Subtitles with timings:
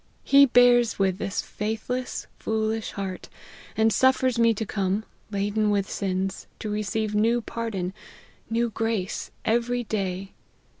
[0.23, 3.29] He bears with this faithless, foolish heart,
[3.77, 7.93] and suffers me to come, laden with sins, to receive new pardon,
[8.49, 10.31] new grace, every day.